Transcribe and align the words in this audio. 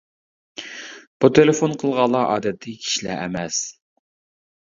بۇ 1.25 1.29
تېلېفون 1.39 1.75
قىلغانلار 1.83 2.25
ئادەتتىكى 2.31 2.85
كىشىلەر 2.87 3.21
ئەمەس. 3.27 3.59